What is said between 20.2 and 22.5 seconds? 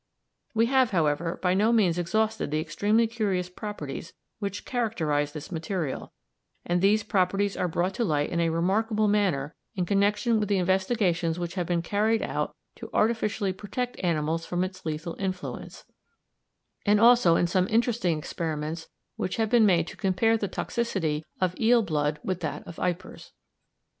the toxicity of eel blood with